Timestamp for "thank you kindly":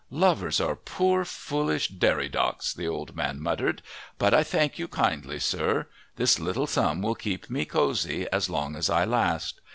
4.41-5.37